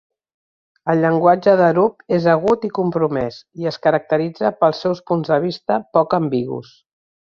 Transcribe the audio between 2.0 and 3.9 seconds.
és agut i compromès, i es